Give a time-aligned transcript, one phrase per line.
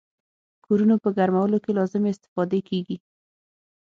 [0.65, 2.97] کورونو په ګرمولو کې لازمې استفادې کیږي.